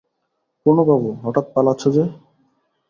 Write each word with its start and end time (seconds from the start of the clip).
পূর্ণবাবু, 0.61 1.09
হঠাৎ 1.23 1.45
পালাচ্ছ 1.55 1.83
যে? 1.87 2.03